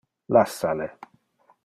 Lassa 0.33 0.73
le. 0.73 0.89